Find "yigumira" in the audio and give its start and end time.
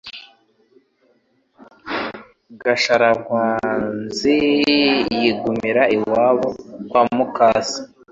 5.19-5.83